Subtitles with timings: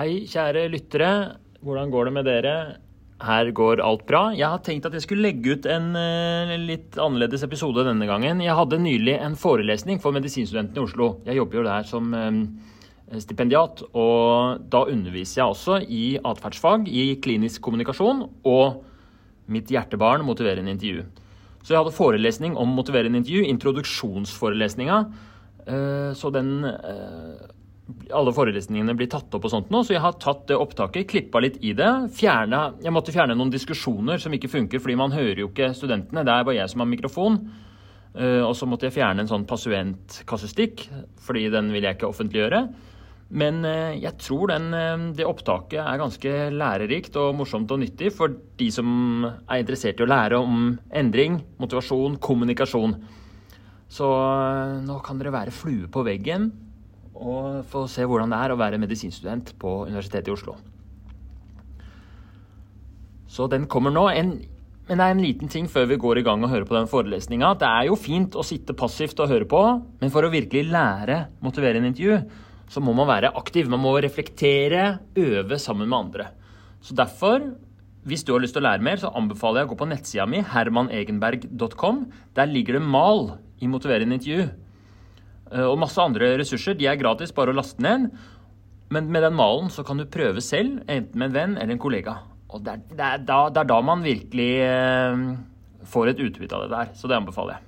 [0.00, 1.08] Hei, kjære lyttere.
[1.60, 2.52] Hvordan går det med dere?
[3.20, 4.30] Her går alt bra.
[4.32, 8.40] Jeg har tenkt at jeg skulle legge ut en uh, litt annerledes episode denne gangen.
[8.40, 11.10] Jeg hadde nylig en forelesning for medisinstudentene i Oslo.
[11.26, 12.40] Jeg jobber jo der som um,
[13.12, 18.80] stipendiat, og da underviser jeg også i atferdsfag, i klinisk kommunikasjon og
[19.52, 21.04] mitt hjertebarn motiverende intervju.
[21.60, 25.04] Så jeg hadde forelesning om motiverende intervju, introduksjonsforelesninga.
[25.68, 26.54] Uh, så den
[28.14, 31.42] alle forelesningene blir tatt opp og sånt nå, så jeg har tatt det opptaket, klippa
[31.42, 31.90] litt i det.
[32.16, 36.24] Fjerna, jeg måtte fjerne noen diskusjoner som ikke funker, fordi man hører jo ikke studentene.
[36.26, 37.40] Det er bare jeg som har mikrofon.
[38.10, 40.88] Uh, og så måtte jeg fjerne en sånn passuentkasuistikk,
[41.22, 42.64] fordi den vil jeg ikke offentliggjøre.
[43.38, 48.10] Men uh, jeg tror den, uh, det opptaket er ganske lærerikt og morsomt og nyttig
[48.16, 52.98] for de som er interessert i å lære om endring, motivasjon, kommunikasjon.
[53.90, 54.06] Så
[54.86, 56.50] nå kan dere være flue på veggen
[57.20, 60.56] og få se hvordan det er å være medisinstudent på Universitetet i Oslo.
[63.30, 64.06] Så den kommer nå.
[64.10, 64.32] En,
[64.88, 66.88] men det er en liten ting før vi går i gang og hører på den
[66.90, 67.52] forelesninga.
[67.60, 69.60] Det er jo fint å sitte passivt og høre på,
[70.00, 72.16] men for å virkelig lære motiverende intervju,
[72.70, 73.68] så må man være aktiv.
[73.70, 76.30] Man må reflektere, øve sammen med andre.
[76.82, 77.52] Så derfor,
[78.08, 80.26] hvis du har lyst til å lære mer, så anbefaler jeg å gå på nettsida
[80.30, 82.04] mi, hermanegenberg.com.
[82.38, 84.48] Der ligger det mal i motiverende intervju.
[85.50, 86.78] Eh, og masse andre ressurser.
[86.78, 88.10] De er gratis, bare å laste ned.
[88.90, 91.82] Men med den malen så kan du prøve selv, enten med en venn eller en
[91.82, 92.16] kollega.
[92.50, 95.26] Og det er, det er, da, det er da, man virkelig eh,
[95.90, 96.94] får et utbytte av det der.
[96.98, 97.66] Så det anbefaler jeg.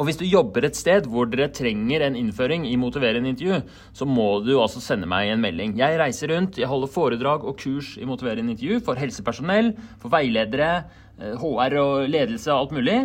[0.00, 3.58] Og hvis du jobber et sted hvor dere trenger en innføring i motiverende intervju,
[3.92, 5.74] så må du altså sende meg en melding.
[5.76, 10.70] Jeg reiser rundt, jeg holder foredrag og kurs i motiverende intervju for helsepersonell, for veiledere,
[11.20, 12.96] HR eh, og ledelse og alt mulig.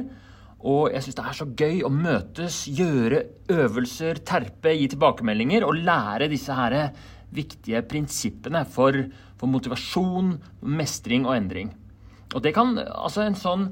[0.66, 3.22] Og jeg syns det er så gøy å møtes, gjøre
[3.54, 6.90] øvelser, terpe, gi tilbakemeldinger og lære disse her
[7.36, 8.98] viktige prinsippene for,
[9.38, 10.34] for motivasjon,
[10.66, 11.70] mestring og endring.
[12.34, 13.68] Og det kan, altså en sånn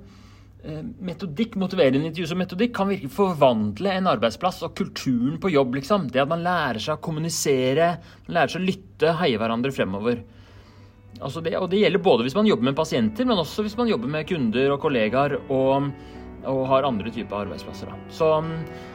[0.62, 5.80] eh, metodikk, motiverende intervju som metodikk kan virkelig forvandle en arbeidsplass og kulturen på jobb.
[5.80, 6.08] liksom.
[6.14, 7.90] Det at man lærer seg å kommunisere,
[8.28, 10.22] man lærer seg å lytte, heie hverandre fremover.
[11.24, 13.90] Altså det, og det gjelder både hvis man jobber med pasienter, men også hvis man
[13.90, 15.40] jobber med kunder og kollegaer.
[15.50, 15.94] og
[16.50, 17.92] og har andre typer arbeidsplasser.
[18.12, 18.30] Så,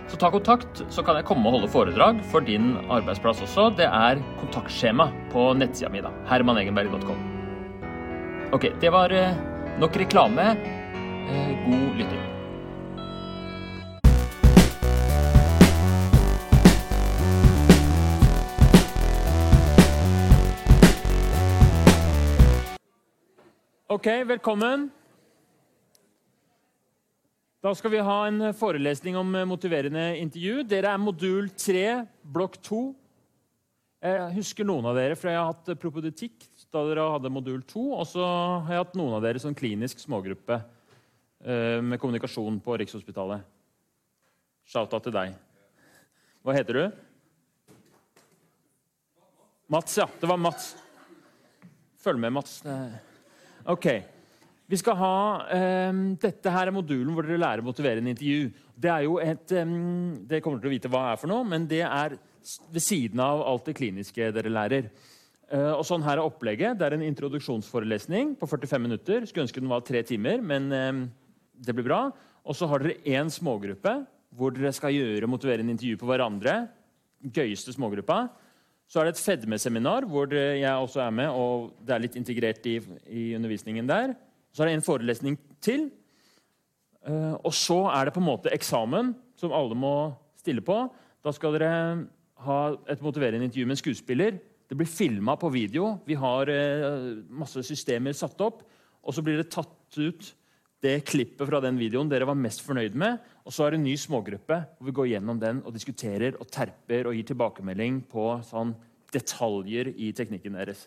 [0.09, 3.71] så, ta kontakt, så kan jeg komme og holde foredrag for din arbeidsplass også.
[3.79, 6.13] Det er kontaktskjema på nettsida mi, da.
[6.31, 7.27] hermanegenberg.com.
[8.57, 9.37] Ok, det var eh,
[9.81, 10.51] nok reklame.
[11.29, 12.27] Eh, god lytting.
[23.89, 24.91] Ok, velkommen.
[27.59, 30.61] Da skal vi ha en forelesning om motiverende intervju.
[30.71, 31.81] Dere er modul 3,
[32.23, 32.83] blokk 2.
[34.07, 37.83] Jeg husker noen av dere, for jeg har hatt propodetikk da dere hadde modul 2.
[37.97, 42.77] Og så har jeg hatt noen av dere som klinisk smågruppe eh, med kommunikasjon på
[42.79, 43.43] Rikshospitalet.
[44.71, 45.35] Shout-out til deg.
[46.47, 46.85] Hva heter du?
[49.67, 50.07] Mats, ja.
[50.23, 50.77] Det var Mats.
[52.07, 52.61] Følg med, Mats.
[53.67, 53.91] OK.
[54.69, 55.13] Vi skal ha,
[55.89, 58.51] um, Dette her er modulen hvor dere lærer å motivere en intervju.
[58.77, 61.65] Det er jo et, um, det kommer til å vite hva er for noe, men
[61.71, 62.19] det er
[62.69, 64.91] ved siden av alt det kliniske dere lærer.
[65.49, 66.77] Uh, og sånn her er opplegget.
[66.77, 69.25] Det er en introduksjonsforelesning på 45 minutter.
[69.25, 71.03] Skulle ønske den var tre timer, men um,
[71.57, 72.03] det blir bra.
[72.45, 73.97] Og så har dere én smågruppe
[74.37, 76.61] hvor dere skal gjøre motiverende intervju på hverandre.
[77.25, 78.27] Gøyeste smågruppa.
[78.85, 82.69] Så er det et fedmeseminar hvor jeg også er med, og det er litt integrert
[82.69, 84.13] i, i undervisningen der.
[84.53, 85.89] Så er det en forelesning til.
[87.07, 89.95] Eh, og så er det på en måte eksamen, som alle må
[90.39, 90.81] stille på.
[91.25, 91.73] Da skal dere
[92.47, 92.59] ha
[92.91, 94.41] et motiverende intervju med en skuespiller.
[94.69, 95.97] Det blir filma på video.
[96.07, 98.65] Vi har eh, masse systemer satt opp.
[99.03, 100.35] Og så blir det tatt ut
[100.85, 103.19] det klippet fra den videoen dere var mest fornøyd med.
[103.47, 106.51] Og så er det en ny smågruppe hvor vi går gjennom den og diskuterer og
[106.55, 108.77] terper og gir tilbakemelding på sånn
[109.15, 110.85] detaljer i teknikken deres.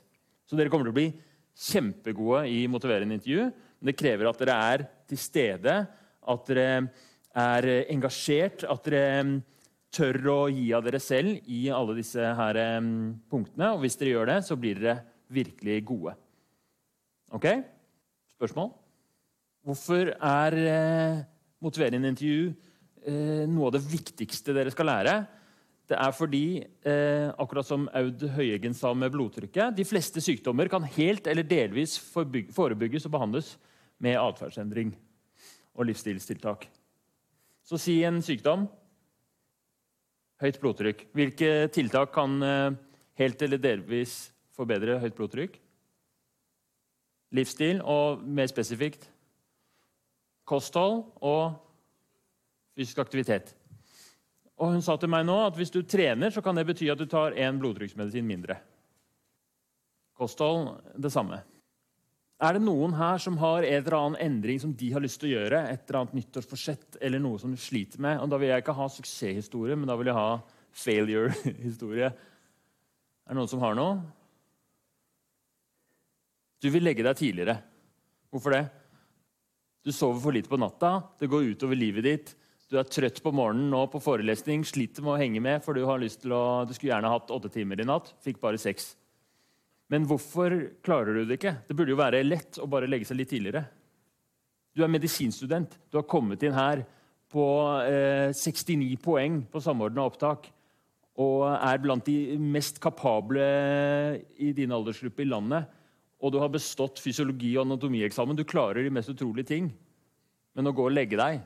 [0.48, 1.10] Så dere kommer til å bli
[1.58, 3.48] kjempegode i motiverende intervju.
[3.80, 5.78] Men det krever at dere er til stede,
[6.32, 6.68] at dere
[7.42, 9.38] er engasjert, at dere mm,
[9.92, 13.74] tør å gi av dere selv i alle disse her mm, punktene.
[13.76, 15.00] Og hvis dere gjør det, så blir dere
[15.32, 16.16] virkelig gode.
[17.32, 17.48] Ok?
[18.36, 18.72] Spørsmål?
[19.62, 21.22] Hvorfor er eh,
[21.62, 25.16] motiverende intervju eh, noe av det viktigste dere skal lære?
[25.92, 30.84] Det er fordi, eh, akkurat som Aud Høyeggen sa med blodtrykket, de fleste sykdommer kan
[30.84, 33.58] helt eller delvis forebygges og behandles
[34.00, 34.94] med atferdsendring
[35.76, 36.70] og livsstilstiltak.
[37.68, 38.70] Så si en sykdom.
[40.40, 41.06] Høyt blodtrykk.
[41.12, 42.72] Hvilke tiltak kan eh,
[43.20, 45.60] helt eller delvis forbedre høyt blodtrykk?
[47.36, 49.10] Livsstil og mer spesifikt
[50.48, 51.60] kosthold og
[52.76, 53.58] fysisk aktivitet.
[54.62, 57.00] Og Hun sa til meg nå at hvis du trener, så kan det bety at
[57.02, 58.60] du tar én blodtrykksmedisin mindre.
[60.18, 61.40] Kosthold det samme.
[62.42, 65.30] Er det noen her som har en eller annen endring som de har lyst til
[65.30, 65.62] å gjøre?
[65.70, 68.22] Et eller annet nyttårsforsett eller noe som du sliter med?
[68.22, 70.42] Og Da vil jeg ikke ha suksesshistorie, men da vil jeg ha
[70.72, 72.10] failure-historie.
[72.10, 74.00] Er det noen som har noe?
[76.62, 77.58] Du vil legge deg tidligere.
[78.30, 78.64] Hvorfor det?
[79.86, 82.36] Du sover for lite på natta, det går utover livet ditt.
[82.72, 85.84] Du er trøtt på morgenen nå på forelesning, sliter med å henge med, for du
[85.84, 88.94] har lyst til å, du skulle gjerne hatt åtte timer i natt, fikk bare seks.
[89.92, 91.58] Men hvorfor klarer du det ikke?
[91.68, 93.66] Det burde jo være lett å bare legge seg litt tidligere.
[94.72, 95.76] Du er medisinstudent.
[95.92, 96.86] Du har kommet inn her
[97.32, 97.44] på
[97.84, 100.48] eh, 69 poeng på samordna opptak
[101.20, 103.44] og er blant de mest kapable
[104.40, 105.68] i din aldersgruppe i landet
[106.22, 108.38] og du har bestått fysiologi- og anatomieksamen.
[108.38, 109.72] Du klarer de mest utrolige ting.
[110.56, 111.42] Men å gå og legge deg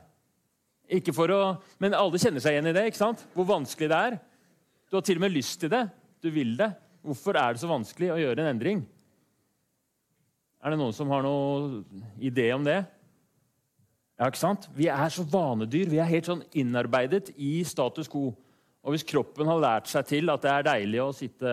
[0.86, 1.40] ikke for å,
[1.82, 2.86] Men alle kjenner seg igjen i det.
[2.88, 3.24] ikke sant?
[3.34, 4.18] Hvor vanskelig det er.
[4.90, 5.86] Du har til og med lyst til det.
[6.22, 6.70] Du vil det.
[7.06, 8.84] Hvorfor er det så vanskelig å gjøre en endring?
[10.62, 11.84] Er det noen som har noen
[12.18, 12.80] idé om det?
[14.16, 14.66] Ja, ikke sant?
[14.74, 15.90] Vi er så vanedyr.
[15.92, 18.32] Vi er helt sånn innarbeidet i status quo.
[18.86, 21.52] Og hvis kroppen har lært seg til at det er deilig å sitte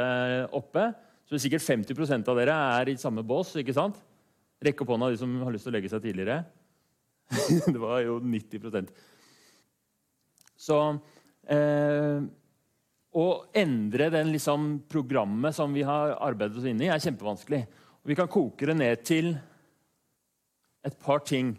[0.53, 0.91] oppe,
[1.25, 3.56] så er sikkert 50 av dere er i samme bås.
[3.57, 3.97] ikke sant?
[4.63, 6.44] Rekk opp hånda, de som har lyst til å legge seg tidligere.
[7.74, 8.88] det var jo 90
[10.63, 10.80] Så
[11.51, 12.24] eh,
[13.13, 17.62] Å endre den liksom, programmet som vi har arbeidet oss inn i, er kjempevanskelig.
[18.04, 19.33] Og vi kan koke det ned til
[20.83, 21.54] et par ting.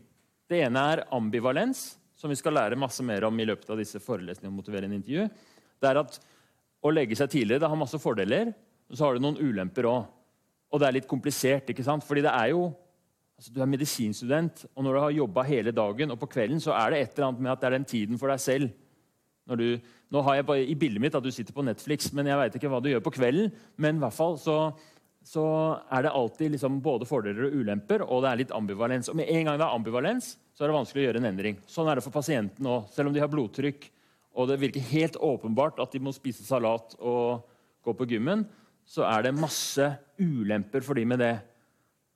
[0.50, 4.00] Det ene er ambivalens, som vi skal lære masse mer om i løpet av disse
[4.02, 5.28] forelesningene om motiverende intervju.
[5.80, 6.22] Det er at
[6.84, 8.50] Å legge seg tidligere det har masse fordeler,
[8.92, 10.02] og så har du noen ulemper òg.
[10.68, 11.70] Og det er litt komplisert.
[11.72, 12.04] ikke sant?
[12.04, 12.66] Fordi det er jo
[13.38, 16.74] altså Du er medisinstudent, og når du har jobba hele dagen og på kvelden, så
[16.76, 18.68] er det et eller annet med at det er den tiden for deg selv.
[19.44, 19.66] Du,
[20.08, 22.54] nå har jeg bare i bildet mitt at du sitter på Netflix, men jeg veit
[22.56, 23.50] ikke hva du gjør på kvelden.
[23.76, 24.56] Men i hvert fall så,
[25.24, 25.44] så
[25.92, 29.10] er det alltid liksom både fordeler og ulemper, og det er litt ambivalens.
[29.12, 31.58] Og med en gang det er ambivalens, så er det vanskelig å gjøre en endring.
[31.68, 32.88] Sånn er det for pasienten òg.
[32.94, 33.90] Selv om de har blodtrykk,
[34.34, 37.44] og det virker helt åpenbart at de må spise salat og
[37.84, 38.46] gå på gymmen,
[38.84, 39.86] så er det masse
[40.20, 41.34] ulemper for de med det.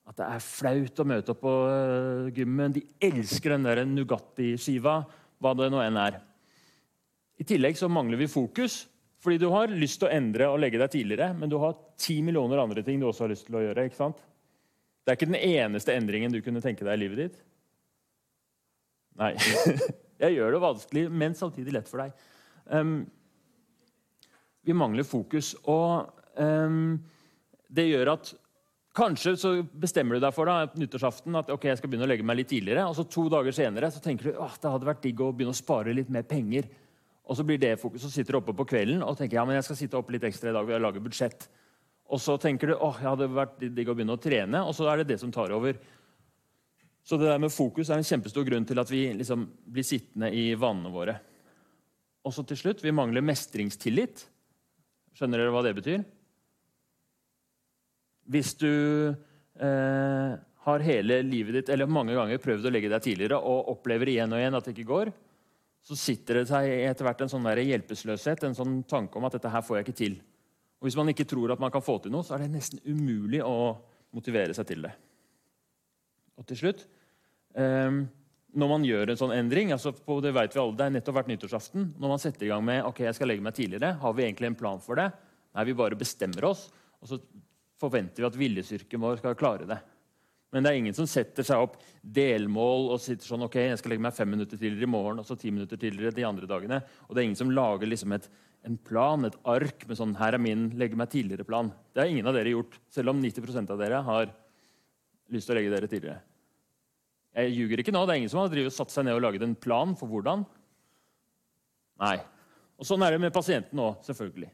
[0.08, 2.72] At det er flaut å møte opp på uh, gymmen.
[2.72, 5.02] De elsker den der Nugatti-skiva,
[5.38, 6.18] hva det nå enn er.
[7.38, 8.80] I tillegg så mangler vi fokus,
[9.22, 12.20] fordi du har lyst til å endre og legge deg tidligere, men du har ti
[12.22, 13.86] millioner andre ting du også har lyst til å gjøre.
[13.86, 14.18] ikke sant?
[15.02, 17.40] Det er ikke den eneste endringen du kunne tenke deg i livet ditt.
[19.18, 19.32] Nei.
[20.22, 22.14] Jeg gjør det vanskelig, men samtidig lett for deg.
[22.74, 23.04] Um,
[24.66, 25.54] vi mangler fokus.
[25.70, 27.00] Og Um,
[27.68, 28.36] det gjør at
[28.98, 32.24] Kanskje så bestemmer du deg for da, nyttårsaften at ok, jeg skal begynne å legge
[32.26, 32.88] meg litt tidligere.
[32.88, 35.54] og så To dager senere så tenker du at det hadde vært digg å begynne
[35.54, 36.66] å spare litt mer penger.
[37.28, 39.58] Og Så blir det fokus, så sitter du oppe på kvelden og tenker ja, men
[39.58, 41.44] jeg skal sitte opp litt ekstra i dag ved å lage budsjett.
[42.08, 44.88] Og så tenker du åh, det hadde vært digg å begynne å trene, og så
[44.88, 45.76] er det det som tar over.
[47.04, 50.32] Så det der med fokus er en kjempestor grunn til at vi liksom blir sittende
[50.32, 51.18] i vanene våre.
[52.24, 54.24] Og så til slutt, vi mangler mestringstillit.
[55.16, 56.02] Skjønner dere hva det betyr?
[58.28, 60.32] Hvis du eh,
[60.68, 64.32] har hele livet ditt eller mange ganger prøvd å legge deg tidligere og opplever igjen
[64.32, 65.12] og igjen at det ikke går,
[65.88, 69.38] så sitter det seg etter hvert en sånn der hjelpeløshet, en sånn tanke om at
[69.38, 70.18] dette her får jeg ikke til.
[70.78, 72.82] Og Hvis man ikke tror at man kan få til noe, så er det nesten
[72.84, 73.72] umulig å
[74.12, 74.92] motivere seg til det.
[76.38, 76.84] Og til slutt
[77.58, 77.96] eh,
[78.60, 81.16] Når man gjør en sånn endring altså på, Det vet vi alle, det er nettopp
[81.18, 81.88] vært nyttårsaften.
[81.98, 84.52] Når man setter i gang med ok, jeg skal legge meg tidligere, har vi egentlig
[84.52, 85.08] en plan for det?
[85.56, 86.68] Nei, vi bare bestemmer oss.
[87.00, 87.18] og så
[87.78, 89.78] forventer vi at viljestyrken vår skal klare det.
[90.54, 93.92] Men det er ingen som setter seg opp delmål og sitter sånn ok, jeg skal
[93.92, 96.78] legge meg fem minutter tidligere i morgen og så ti minutter tidligere de andre dagene.
[97.04, 98.30] Og det er ingen som lager liksom et,
[98.64, 101.68] en plan, et ark med sånn her er min legge meg tidligere-plan.
[101.92, 104.32] Det har ingen av dere gjort, selv om 90% av dere har
[105.34, 106.24] lyst til å legge dere tidligere.
[107.38, 108.06] Jeg ljuger ikke nå.
[108.08, 110.48] Det er ingen som har satt seg ned og laget en plan for hvordan.
[112.00, 112.16] Nei.
[112.78, 114.48] Og Sånn er det med pasienten òg, selvfølgelig.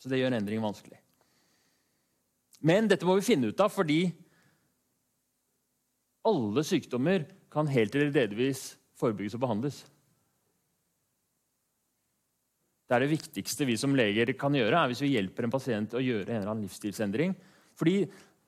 [0.00, 0.98] Så det gjør en endring vanskelig.
[2.66, 4.08] Men dette må vi finne ut av fordi
[6.26, 9.82] alle sykdommer kan helt eller delvis forebygges og behandles.
[12.86, 15.96] Det er det viktigste vi som leger kan gjøre, er hvis vi hjelper en pasient
[15.98, 17.34] å gjøre en eller annen livsstilsendring.
[17.76, 17.96] Fordi,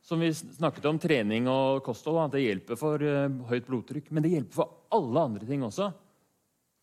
[0.04, 4.12] som vi snakket om, trening og kosthold at det hjelper for uh, høyt blodtrykk.
[4.14, 5.90] Men det hjelper for alle andre ting også.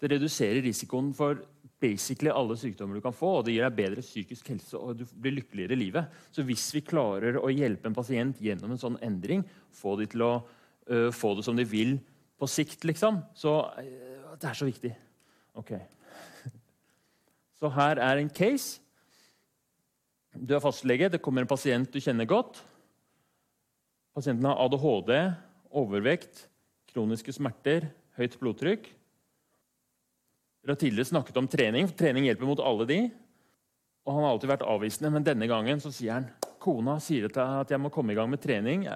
[0.04, 1.40] Det reduserer risikoen for
[1.80, 5.06] basically alle sykdommer du kan få, og det gir deg bedre psykisk helse og du
[5.16, 6.20] blir lykkeligere i livet.
[6.36, 9.44] Så hvis vi klarer å hjelpe en pasient gjennom en sånn endring,
[9.76, 10.34] få de til å
[10.92, 11.98] uh, få det som de vil
[12.40, 14.92] på sikt, liksom, så uh, det er så viktig.
[15.56, 15.72] Ok.
[17.60, 18.82] Så her er en case.
[20.36, 22.60] Du er fastlege, det kommer en pasient du kjenner godt.
[24.16, 25.14] Pasienten har ADHD,
[25.72, 26.50] overvekt,
[26.92, 27.88] kroniske smerter,
[28.20, 28.90] høyt blodtrykk.
[30.66, 31.88] Dere har tidligere snakket om trening.
[31.88, 33.00] for Trening hjelper mot alle de.
[34.06, 37.70] Og Han har alltid vært avvisende, men denne gangen så sier han kona sier at
[37.70, 38.88] jeg må komme i gang med trening.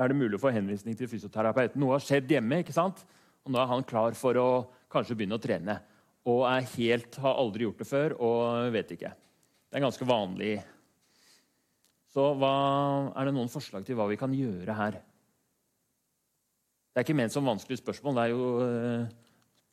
[0.00, 1.76] Er det mulig å få henvisning til fysioterapeut?
[1.76, 2.62] Noe har skjedd hjemme.
[2.62, 3.02] ikke sant?
[3.44, 4.48] Og Nå er han klar for å
[4.92, 5.76] kanskje begynne å trene.
[6.28, 9.12] Og er helt, har aldri gjort det før og vet ikke.
[9.68, 10.54] Det er ganske vanlig.
[12.10, 12.54] Så hva,
[13.14, 14.98] er det noen forslag til hva vi kan gjøre her?
[16.90, 18.16] Det er ikke ment som vanskelig spørsmål.
[18.16, 19.04] det er jo eh,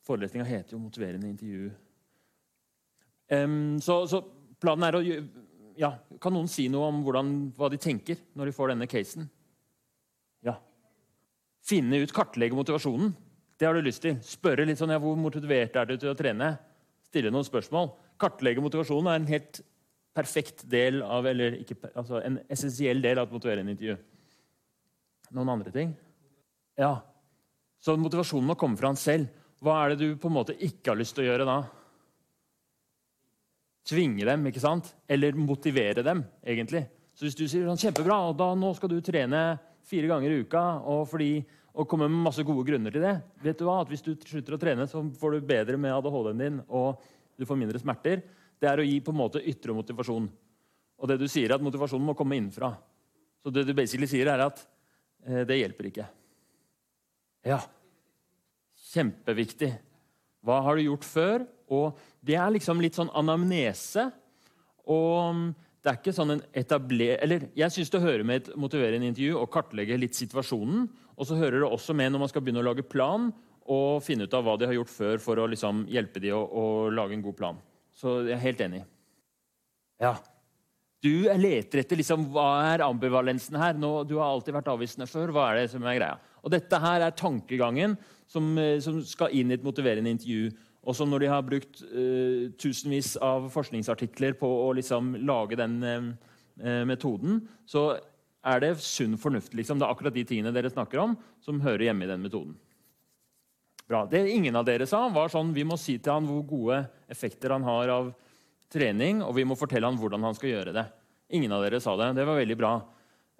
[0.06, 1.72] Forelesninga heter jo 'Motiverende intervju'.
[3.28, 4.22] Um, så, så,
[4.60, 5.02] planen er å
[5.76, 9.28] ja, Kan noen si noe om hvordan, hva de tenker når de får denne casen?
[11.66, 13.14] Finne ut, kartlegge motivasjonen.
[13.58, 14.18] Det har du lyst til.
[14.22, 16.52] Spørre litt sånn, ja, hvor motivert er du til å trene.
[17.08, 17.90] Stille noen spørsmål.
[18.20, 19.60] Kartlegge motivasjonen er en helt
[20.18, 23.98] perfekt del av, eller ikke, altså en essensiell del av et motiverende intervju.
[25.36, 25.92] Noen andre ting?
[26.78, 26.96] Ja.
[27.82, 29.28] Så motivasjonen må komme fra han selv.
[29.62, 31.58] Hva er det du på en måte ikke har lyst til å gjøre da?
[33.88, 34.92] Tvinge dem, ikke sant?
[35.10, 36.84] Eller motivere dem, egentlig.
[37.18, 39.42] Så hvis du sier sånn, kjempebra, og da, nå skal du trene
[39.88, 41.30] fire ganger i uka og, fordi,
[41.74, 43.14] og komme med masse gode grunner til det
[43.44, 43.80] vet du hva?
[43.82, 47.00] At Hvis du slutter å trene, så får du bedre med ADHD-en din og
[47.38, 48.22] du får mindre smerter.
[48.58, 50.26] Det er å gi på en måte ytre motivasjon.
[50.98, 52.72] Og det du sier, er at motivasjonen må komme innenfra.
[53.38, 54.64] Så det du basically sier, er at
[55.22, 56.06] eh, det hjelper ikke.
[57.46, 57.60] Ja,
[58.88, 59.72] Kjempeviktig.
[60.46, 61.44] Hva har du gjort før?
[61.68, 64.08] Og Det er liksom litt sånn anamnese.
[64.88, 65.52] Og
[65.88, 67.14] det er ikke sånn en etabler...
[67.24, 70.82] Eller jeg syns det hører med et motiverende intervju å kartlegge litt situasjonen.
[71.16, 73.30] Og så hører det også med når man skal begynne å lage plan
[73.68, 76.42] og finne ut av hva de har gjort før for å liksom hjelpe de å,
[76.44, 77.62] å lage en god plan.
[77.96, 78.82] Så jeg er helt enig.
[80.04, 80.12] Ja.
[81.00, 83.80] Du leter etter liksom, hva er ambivalensen her.
[83.80, 85.32] Nå, du har alltid vært avvisende før.
[85.32, 86.20] Hva er det som er greia?
[86.44, 87.96] Og Dette her er tankegangen
[88.28, 90.52] som, eh, som skal inn i et motiverende intervju.
[90.86, 95.80] Og som når de har brukt uh, tusenvis av forskningsartikler på å liksom lage den
[95.82, 97.90] uh, metoden, så
[98.46, 99.54] er det sunn fornuft.
[99.58, 99.80] Liksom.
[99.80, 102.54] Det er akkurat de tingene dere snakker om, som hører hjemme i den metoden.
[103.88, 104.04] Bra.
[104.04, 107.54] Det ingen av dere sa, var sånn vi må si til han hvor gode effekter
[107.54, 108.10] han har av
[108.72, 110.84] trening, og vi må fortelle han hvordan han skal gjøre det.
[111.32, 112.12] Ingen av dere sa det.
[112.18, 112.72] Det var veldig bra.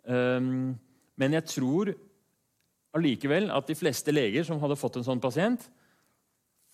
[0.08, 0.72] Um,
[1.20, 1.92] men jeg tror
[2.96, 5.66] allikevel at de fleste leger som hadde fått en sånn pasient,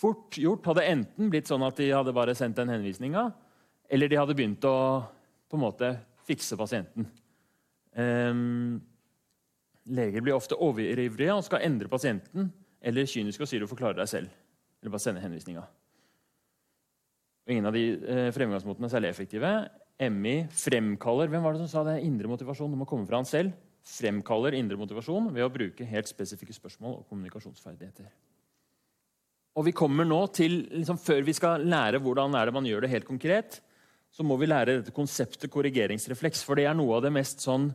[0.04, 3.28] fort gjort hadde enten blitt sånn at de hadde bare sendt den henvisninga,
[3.88, 4.76] eller de hadde begynt å
[5.48, 5.92] på en måte
[6.28, 7.08] fikse pasienten.
[7.94, 8.80] Um,
[9.84, 12.50] leger blir ofte overivrige og skal endre pasienten,
[12.84, 14.32] eller kyniske og sier du får deg selv.
[14.82, 15.64] Eller bare sende henvisninga.
[17.48, 19.52] Ingen av de eh, fremgangsmåtene er særlig effektive.
[20.00, 22.02] MI fremkaller Hvem var det som sa det?
[22.04, 22.72] Indre motivasjon.
[22.72, 23.52] Det må komme fra han selv
[23.84, 28.08] fremkaller indre motivasjon ved å bruke helt spesifikke spørsmål og kommunikasjonsferdigheter.
[29.54, 32.84] Og vi kommer nå til, liksom, Før vi skal lære hvordan er det man gjør
[32.84, 33.60] det helt konkret,
[34.14, 36.42] så må vi lære dette konseptet korrigeringsrefleks.
[36.46, 37.68] For det er noe av det mest sånn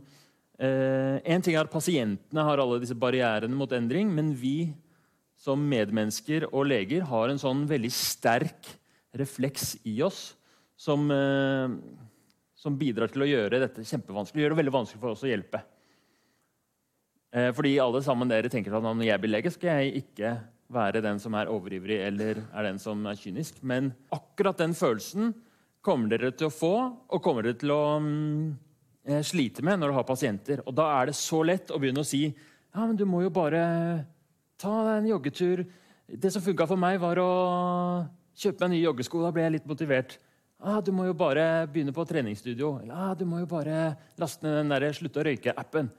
[0.59, 4.71] eh, En ting er at pasientene har alle disse barrierene mot endring, men vi
[5.39, 8.67] som medmennesker og leger har en sånn veldig sterk
[9.15, 10.33] refleks i oss
[10.79, 11.75] som, eh,
[12.59, 14.43] som bidrar til å gjøre dette kjempevanskelig.
[14.43, 15.63] Gjør det veldig vanskelig for oss å hjelpe.
[17.31, 20.33] Eh, fordi alle sammen dere tenker at når jeg blir lege, skal jeg ikke
[20.69, 23.61] være den som er overivrig eller er den som er kynisk.
[23.65, 25.33] Men akkurat den følelsen
[25.85, 26.73] kommer dere til å få
[27.09, 28.53] og kommer dere til å um,
[29.25, 30.63] slite med når du har pasienter.
[30.67, 33.31] Og da er det så lett å begynne å si ja, men du må jo
[33.33, 33.61] bare
[34.61, 35.63] ta en joggetur.
[36.05, 37.29] Det som funka for meg, var å
[38.37, 39.23] kjøpe meg nye joggesko.
[39.25, 40.19] Da ble jeg litt motivert.
[40.59, 42.75] Ah, du må jo bare begynne på treningsstudio.
[42.85, 45.89] Ja, du må jo bare laste ned den der 'slutte å røyke'-appen.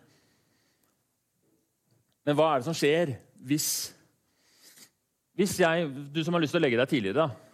[2.27, 3.95] Men hva er det som skjer hvis,
[5.39, 7.51] hvis jeg, Du som har lyst til å legge deg tidligere, da.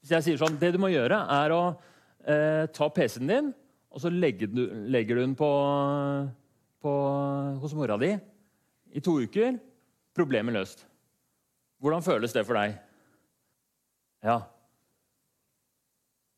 [0.00, 1.62] Hvis jeg sier sånn Det du må gjøre, er å
[2.24, 3.50] eh, ta PC-en din,
[3.90, 5.50] og så legger du, legger du den på,
[6.82, 6.92] på,
[7.62, 8.12] hos mora di
[8.94, 9.58] i to uker.
[10.14, 10.84] Problemet løst.
[11.80, 12.76] Hvordan føles det for deg?
[14.26, 14.40] Ja.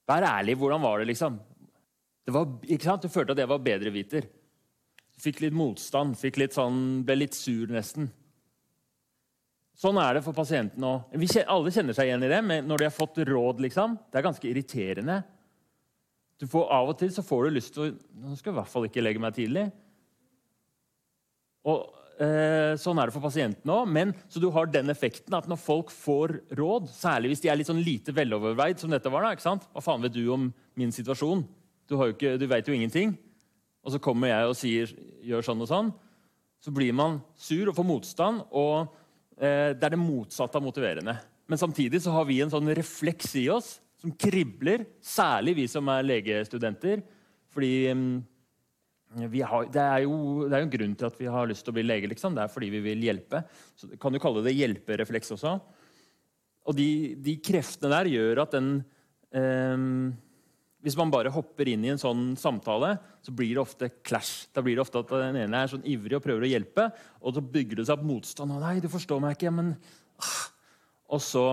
[0.08, 0.56] Vær ærlig.
[0.60, 1.38] Hvordan var det, liksom?
[2.22, 3.04] Det var, ikke sant?
[3.04, 4.28] Du følte at jeg var bedreviter.
[5.22, 8.08] Fikk litt motstand, fikk litt sånn, ble litt sur nesten.
[9.78, 11.14] Sånn er det for pasienten òg.
[11.46, 13.62] Alle kjenner seg igjen i det men når de har fått råd.
[13.64, 13.96] liksom.
[14.10, 15.22] Det er ganske irriterende.
[16.38, 17.90] Du får, av og til så får du lyst til å
[18.22, 19.68] Nå skal jeg i hvert fall ikke legge meg tidlig.
[21.70, 21.84] Og
[22.18, 23.96] eh, Sånn er det for pasienten òg.
[24.28, 27.70] Så du har den effekten at når folk får råd, særlig hvis de er litt
[27.70, 29.68] sånn lite veloverveid, som dette var da, ikke sant?
[29.72, 31.46] Hva faen vet du om min situasjon?
[31.88, 33.14] Du, har jo ikke, du vet jo ingenting.
[33.82, 35.94] Og så kommer jeg og sier gjør sånn og sånn.
[36.62, 38.44] Så blir man sur og får motstand.
[38.50, 38.90] og
[39.38, 41.14] det er det motsatte av motiverende.
[41.50, 45.88] Men samtidig så har vi en sånn refleks i oss som kribler, særlig vi som
[45.92, 47.02] er legestudenter.
[47.52, 48.14] Fordi mm,
[49.46, 50.16] har, det, er jo,
[50.48, 52.10] det er jo en grunn til at vi har lyst til å bli lege.
[52.10, 52.34] Liksom.
[52.36, 53.44] Det er fordi vi vil hjelpe.
[53.78, 55.54] Så kan du kalle det hjelperefleks også.
[56.66, 56.88] Og de,
[57.22, 58.72] de kreftene der gjør at den
[59.34, 59.86] eh,
[60.82, 64.48] hvis man bare hopper inn i en sånn samtale, så blir det ofte clash.
[64.54, 66.88] Da blir det ofte at den ene er sånn ivrig og prøver å hjelpe,
[67.22, 68.50] og så bygger det seg opp motstand.
[68.50, 69.76] og 'Nei, du forstår meg ikke', men...
[70.18, 70.42] Ah.
[71.12, 71.44] Og så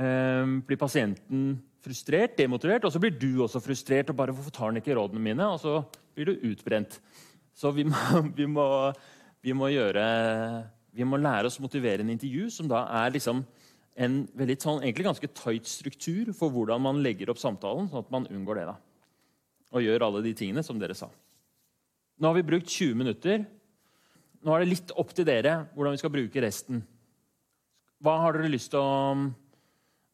[0.00, 4.10] eh, blir pasienten frustrert, demotivert, og så blir du også frustrert.
[4.10, 7.00] og bare 'Hvorfor tar han ikke rådene mine?' Og så blir du utbrent.
[7.54, 7.94] Så vi må,
[8.38, 8.92] vi må,
[9.42, 10.64] vi må gjøre
[10.94, 13.44] Vi må lære oss å motivere en intervju, som da er liksom
[13.94, 18.10] en veldig sånn, egentlig ganske tight struktur for hvordan man legger opp samtalen, sånn at
[18.14, 18.64] man unngår det.
[18.72, 18.76] da.
[19.74, 21.10] Og gjør alle de tingene som dere sa.
[22.18, 23.46] Nå har vi brukt 20 minutter.
[24.44, 26.82] Nå er det litt opp til dere hvordan vi skal bruke resten.
[28.02, 29.32] Hva har dere lyst til å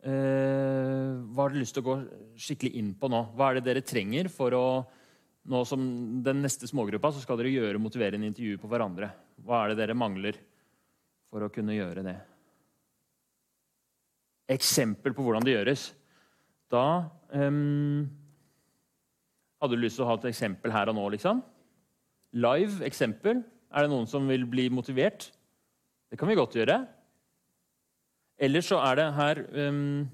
[0.01, 1.95] Uh, hva har dere lyst til å gå
[2.41, 3.19] skikkelig inn på nå?
[3.37, 4.65] Hva er det dere trenger for å
[5.53, 5.83] nå som
[6.25, 9.11] den neste smågruppa så skal dere gjøre motiverende intervju på hverandre?
[9.45, 10.41] Hva er det dere mangler
[11.29, 12.17] for å kunne gjøre det?
[14.51, 15.91] Eksempel på hvordan det gjøres.
[16.71, 16.85] Da
[17.35, 18.09] um,
[19.61, 21.03] Hadde du lyst til å ha et eksempel her og nå?
[21.13, 21.43] liksom?
[22.33, 23.43] Live eksempel.
[23.69, 25.27] Er det noen som vil bli motivert?
[26.09, 26.79] Det kan vi godt gjøre.
[28.41, 30.09] Ellers så er det her um,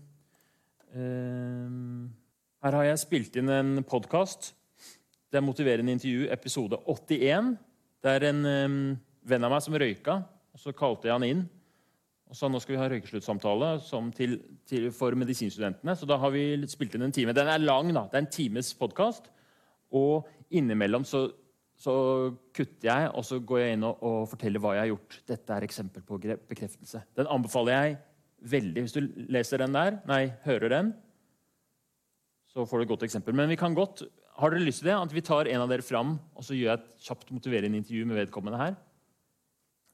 [0.99, 2.09] um,
[2.65, 4.51] Her har jeg spilt inn en podkast.
[5.31, 7.55] Det er Motiverende intervju, episode 81.
[8.03, 8.43] Det er en
[9.27, 10.21] venn av meg som røyka,
[10.55, 11.47] og så kalte jeg han inn.
[12.27, 13.69] Og så Nå skal vi ha røykesluttsamtale
[14.95, 15.95] for medisinstudentene.
[15.95, 17.35] Så da har vi spilt inn en time.
[17.37, 18.07] Den er lang, da.
[18.11, 19.31] Det er en times podkast.
[19.95, 21.29] Og innimellom så,
[21.79, 21.95] så,
[22.57, 25.19] kutter jeg, og så går jeg inn og, og, forteller hva jeg har gjort.
[25.31, 26.19] Dette er eksempel på
[26.51, 27.05] bekreftelse.
[27.19, 27.97] Den anbefaler jeg
[28.57, 28.85] veldig.
[28.87, 30.93] Hvis du leser den der, nei, hører den,
[32.51, 33.37] så får du et godt eksempel.
[33.39, 34.03] Men vi kan godt,
[34.41, 36.73] har dere lyst til det, at vi tar en av dere fram og så gjør
[36.73, 38.77] jeg et kjapt motiverende intervju med vedkommende her?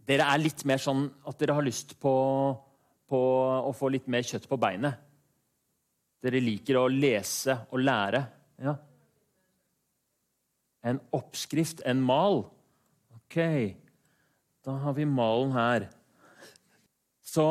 [0.08, 2.14] Dere er litt mer sånn at dere har lyst på,
[3.08, 3.20] på,
[3.68, 4.98] å få litt mer kjøtt på beinet.
[6.22, 8.22] Dere liker å lese og lære.
[8.62, 8.74] Ja.
[10.86, 12.44] En oppskrift, en mal.
[13.14, 13.38] Ok,
[14.66, 15.86] da har vi malen her.
[17.32, 17.46] Så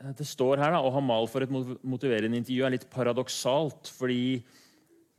[0.00, 3.90] eh, det står her da, Å ha mal for et motiverende intervju er litt paradoksalt,
[3.98, 4.38] fordi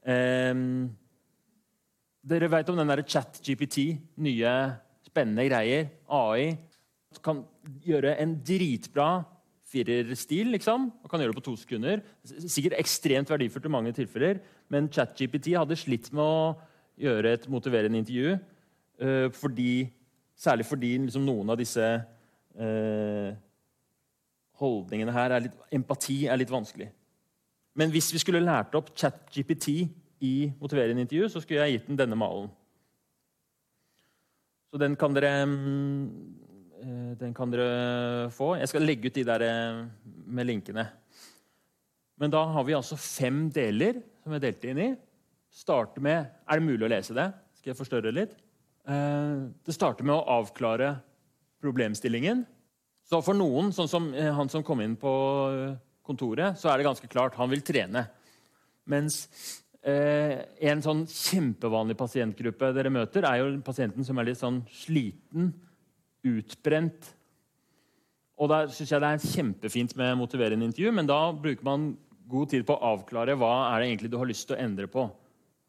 [0.07, 0.63] eh,
[2.21, 3.83] Dere vet om den derre chat-GPT,
[4.21, 4.55] nye
[5.11, 5.91] spennende greier.
[6.07, 6.55] AI
[7.23, 7.43] kan
[7.83, 9.09] gjøre en dritbra
[9.71, 10.89] firerstil, liksom.
[11.03, 12.01] Og kan gjøre det på to sekunder.
[12.23, 14.41] Sikkert ekstremt verdifullt i mange tilfeller.
[14.71, 16.55] Men ChatGPT hadde slitt med å
[17.01, 18.37] gjøre et motiverende intervju.
[19.01, 19.89] Uh, fordi,
[20.37, 21.85] særlig fordi liksom, noen av disse
[22.61, 23.29] uh,
[24.61, 26.91] holdningene her er litt, Empati er litt vanskelig.
[27.79, 29.69] Men hvis vi skulle lært opp ChatGPT
[30.21, 32.51] i motiverende intervju, så skulle jeg gitt den denne malen.
[34.71, 36.03] Så den kan dere, mm,
[36.79, 38.53] eh, den kan dere få.
[38.55, 39.81] Jeg skal legge ut de der eh,
[40.31, 40.85] med linkene.
[42.21, 44.89] Men da har vi altså fem deler som jeg delte inn i.
[45.51, 47.27] Starter med Er det mulig å lese det?
[47.59, 48.37] Skal jeg forstørre litt?
[48.87, 50.93] Eh, det starter med å avklare
[51.59, 52.45] problemstillingen.
[53.03, 55.11] Så for noen, sånn som han som kom inn på
[56.05, 58.05] kontoret, så er det ganske klart han vil trene.
[58.87, 59.25] Mens
[59.81, 60.35] Eh,
[60.69, 65.49] en sånn kjempevanlig pasientgruppe dere møter, er jo pasienten som er litt sånn sliten,
[66.21, 67.15] utbrent.
[68.37, 71.97] Og Da syns jeg det er kjempefint med motiverende intervju, men da bruker man
[72.29, 74.87] god tid på å avklare hva er det egentlig du har lyst til å endre
[74.87, 75.09] på.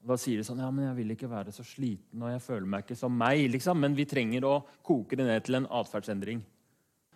[0.03, 2.43] Og da sier de sånn Ja, men jeg vil ikke være så sliten, og jeg
[2.43, 3.51] føler meg ikke som meg.
[3.51, 6.43] liksom, Men vi trenger å koke det ned til en atferdsendring.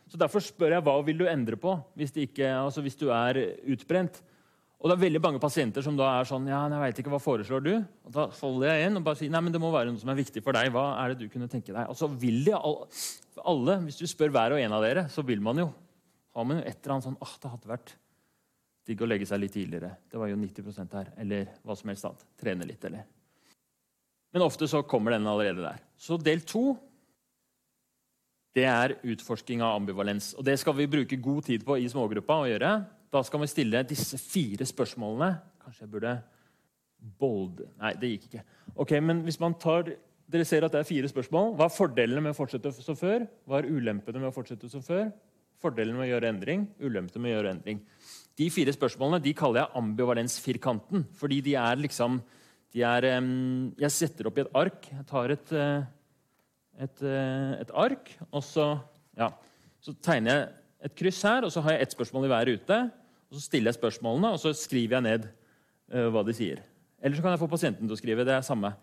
[0.09, 3.59] Så Derfor spør jeg hva vil du endre på hvis, ikke, altså hvis du er
[3.67, 4.23] utbrent.
[4.77, 7.21] Og det er veldig mange pasienter som da er sånn ja, jeg vet ikke, hva
[7.23, 7.73] foreslår du?
[8.05, 10.13] Og Da holder jeg inn og bare sier nei, men det må være noe som
[10.13, 10.69] er viktig for deg.
[10.75, 11.89] Hva er det du kunne tenke deg?
[11.89, 15.41] Og så vil de alle, Hvis du spør hver og en av dere, så vil
[15.45, 15.71] man jo
[16.37, 17.93] har man jo et eller annet sånn åh, det hadde vært
[18.87, 19.95] digg å legge seg litt tidligere.
[20.13, 21.09] Det var jo 90% her.
[21.23, 22.27] Eller hva som helst annet.
[22.39, 23.07] Trene litt, eller
[24.35, 25.81] Men ofte så kommer den allerede der.
[25.97, 26.77] Så del to
[28.57, 30.35] det er utforsking av ambivalens.
[30.37, 32.37] Og Det skal vi bruke god tid på i smågruppa.
[32.45, 32.71] å gjøre.
[33.13, 35.37] Da skal vi stille disse fire spørsmålene.
[35.63, 36.17] Kanskje jeg burde
[37.21, 38.45] bolde Nei, det gikk ikke.
[38.83, 39.93] Ok, men hvis man tar
[40.27, 41.53] dere ser at det er fire spørsmål.
[41.55, 43.29] Hva er fordelene med å fortsette som før?
[43.47, 45.11] Hva er ulempene med å fortsette som før?
[45.63, 47.79] Fordelene med å gjøre endring, ulempene med å gjøre endring.
[48.37, 51.07] De fire spørsmålene de kaller jeg ambivalensfirkanten.
[51.17, 52.19] Fordi de er liksom
[52.75, 53.07] de er,
[53.79, 54.91] Jeg setter opp i et ark.
[54.91, 55.87] Jeg tar et, uh,
[56.77, 58.67] et, uh, et ark, og så,
[59.17, 59.31] ja,
[59.81, 60.49] så tegner jeg
[60.85, 61.47] et kryss her.
[61.47, 62.83] Og så har jeg ett spørsmål i hver rute.
[63.31, 65.31] og Så stiller jeg spørsmålene, og så skriver jeg ned
[65.95, 66.61] uh, hva de sier.
[67.01, 68.27] Eller så kan jeg få pasienten til å skrive.
[68.27, 68.75] det er samme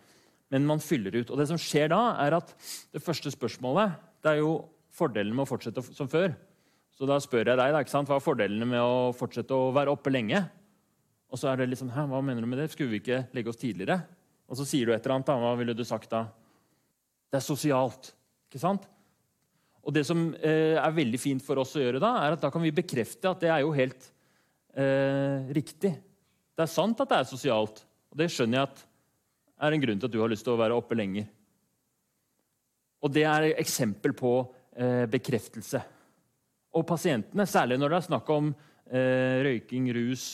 [0.54, 1.32] men man fyller ut.
[1.34, 2.54] Og det som skjer da, er at
[2.94, 4.56] det første spørsmålet det er jo
[4.94, 6.36] fordelen med å fortsette som før.
[6.94, 8.10] Så da spør jeg deg da, ikke sant?
[8.10, 10.44] hva er fordelene med å fortsette å være oppe lenge.
[11.34, 12.70] Og så er det liksom, hva mener du med det?
[12.72, 14.04] Skulle vi ikke legge oss tidligere?
[14.46, 15.32] Og så sier du et eller annet.
[15.32, 16.28] da, Hva ville du sagt da?
[17.34, 18.14] Det er sosialt.
[18.46, 18.86] ikke sant?
[19.84, 22.52] Og det som eh, er veldig fint for oss å gjøre da, er at da
[22.54, 24.08] kan vi bekrefte at det er jo helt
[24.80, 25.92] eh, riktig.
[26.54, 27.84] Det er sant at det er sosialt.
[28.14, 28.84] Og det skjønner jeg at
[29.64, 31.28] er en grunn til at du har lyst til å være oppe lenger.
[33.04, 34.38] Og Det er et eksempel på
[34.80, 35.82] eh, bekreftelse.
[36.74, 38.50] Og pasientene, særlig når det er snakk om
[38.88, 40.26] eh, røyking, rus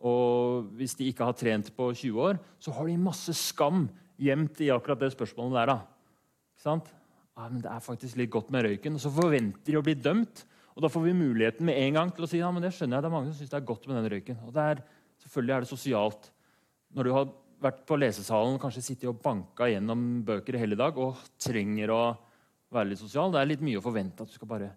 [0.00, 3.84] og hvis de ikke har trent på 20 år, så har de masse skam
[4.20, 5.72] gjemt i akkurat det spørsmålet der.
[5.74, 5.78] da.
[6.56, 6.88] Ikke sant?
[7.36, 8.96] Ja, men Det er faktisk litt godt med røyken.
[8.98, 10.44] Og så forventer de å bli dømt.
[10.74, 12.98] Og da får vi muligheten med en gang til å si ja, men det skjønner
[12.98, 14.42] jeg, det er mange som syns det er godt med den røyken.
[14.46, 14.82] Og er,
[15.24, 16.30] selvfølgelig er det sosialt.
[16.94, 20.78] Når du har vært på lesesalen og kanskje sittet og banka gjennom bøker i hele
[20.80, 22.02] dag og trenger å
[22.72, 23.32] være litt sosial.
[23.32, 24.70] Det er litt mye å forvente at du skal bare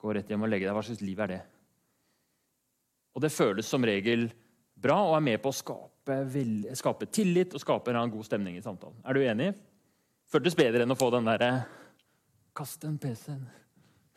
[0.00, 0.76] gå rett hjem og legge deg.
[0.76, 1.40] Hva slags liv er det?
[3.16, 4.28] Og det føles som regel
[4.80, 8.56] bra og er med på å skape, vel, skape tillit og skape en god stemning
[8.56, 8.96] i samtalen.
[9.04, 9.50] Er du enig?
[10.30, 11.50] Føltes bedre enn å få den derre
[12.56, 13.44] Kast den PC-en.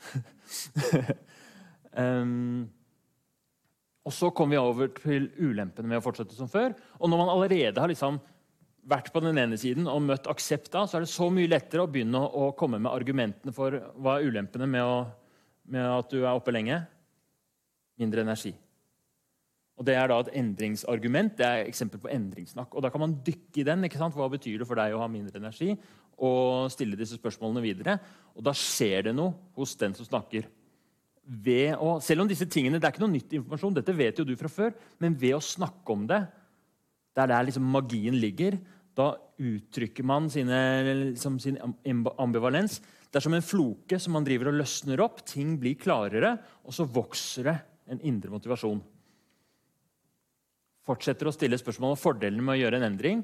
[1.97, 2.69] um,
[4.03, 6.73] Og så kommer vi over til ulempene med å fortsette som før.
[6.99, 8.19] Og når man allerede har liksom
[8.89, 11.85] vært på den ene siden og møtt aksept da, så er det så mye lettere
[11.85, 14.97] å begynne å, komme med argumentene for hva er ulempene med, å,
[15.71, 16.81] med at du er oppe lenge.
[18.01, 18.51] Mindre energi.
[19.79, 21.37] Og Det er da et endringsargument.
[21.37, 22.75] Det er eksempel på endringssnakk.
[22.75, 23.83] Og Da kan man dykke i den.
[23.87, 24.15] ikke sant?
[24.17, 25.73] Hva betyr det for deg å ha mindre energi?
[26.23, 27.97] Og stille disse spørsmålene videre.
[28.37, 30.47] Og da skjer det noe hos den som snakker
[31.23, 34.35] å, Selv om disse tingene, det er ikke noe nytt informasjon, dette vet jo du
[34.35, 36.19] fra før, men ved å snakke om det,
[37.15, 38.57] det er der liksom magien ligger,
[38.93, 40.57] da uttrykker man sine,
[41.13, 41.57] liksom sin
[42.19, 42.81] ambivalens.
[43.07, 45.23] Det er som en floke som man driver og løsner opp.
[45.25, 47.55] Ting blir klarere, og så vokser det
[47.93, 48.81] en indre motivasjon.
[50.83, 53.23] Fortsetter å stille spørsmål om fordelene med å gjøre en endring.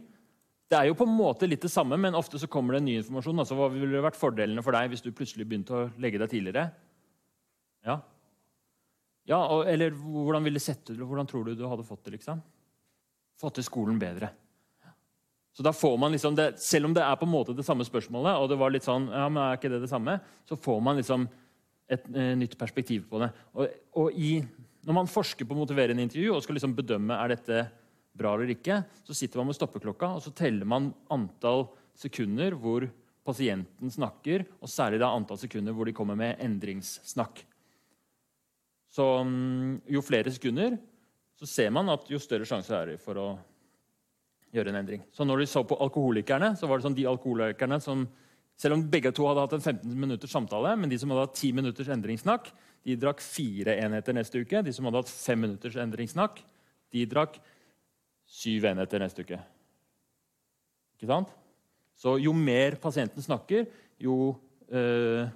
[0.70, 3.00] Det er jo på en måte litt det samme, men ofte så kommer det ny
[3.00, 3.42] informasjon.
[3.42, 6.68] Altså, hva ville vært fordelene for deg hvis du plutselig begynte å legge deg tidligere?
[7.88, 7.96] Ja.
[9.32, 12.20] ja og, eller hvordan ville sett ut, hvordan tror du du hadde fått det?
[12.20, 12.44] liksom?
[13.42, 14.30] Fått til skolen bedre.
[15.58, 17.84] Så da får man liksom det, Selv om det er på en måte det samme
[17.84, 20.80] spørsmålet, og det var litt sånn, ja, men er ikke det det samme, så får
[20.86, 21.26] man liksom
[21.90, 23.32] et eh, nytt perspektiv på det.
[23.58, 24.38] Og, og i,
[24.86, 27.64] når man forsker på motiverende intervju og skal liksom bedømme er dette
[28.20, 31.68] bra eller ikke, så sitter man med stoppeklokka og så teller man antall
[32.00, 32.88] sekunder hvor
[33.30, 37.44] pasienten snakker, og særlig da antall sekunder hvor de kommer med endringssnakk.
[38.90, 40.80] Så mm, jo flere sekunder,
[41.40, 43.28] så ser man at jo større sjanse er det for å
[44.56, 45.04] gjøre en endring.
[45.14, 48.08] Så når de så på alkoholikerne, så var det sånn de alkoholikerne som
[48.60, 51.38] selv om begge to hadde hatt en 15 minutters samtale, men de som hadde hatt
[51.38, 52.50] 10 minutters endringssnakk,
[52.84, 54.64] de drakk fire enheter neste uke.
[54.66, 56.42] De som hadde hatt fem minutters endringssnakk,
[56.92, 57.38] de drakk
[58.30, 59.40] syv enheter neste uke.
[60.98, 61.32] Ikke sant?
[62.00, 63.66] Så jo mer pasienten snakker,
[64.00, 64.36] jo
[64.70, 65.30] øh,